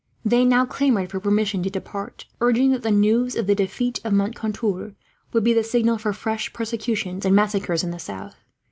They 0.25 0.43
now 0.45 0.65
clamoured 0.65 1.11
for 1.11 1.19
permission 1.19 1.61
to 1.61 1.69
depart, 1.69 2.25
urging 2.39 2.71
that 2.71 2.81
the 2.81 2.89
news 2.89 3.35
of 3.35 3.45
the 3.45 3.53
defeat 3.53 3.99
of 4.03 4.13
Moncontour 4.13 4.95
would 5.31 5.43
be 5.43 5.53
the 5.53 5.63
signal 5.63 5.99
for 5.99 6.11
fresh 6.11 6.51
persecutions 6.53 7.23
and 7.23 7.35
massacres, 7.35 7.83
in 7.83 7.91
the 7.91 7.99
south. 7.99 8.35